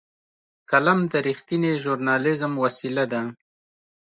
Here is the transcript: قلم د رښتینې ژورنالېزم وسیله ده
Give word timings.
قلم 0.69 0.99
د 1.11 1.13
رښتینې 1.27 1.71
ژورنالېزم 1.83 2.53
وسیله 2.63 3.05
ده 3.11 3.21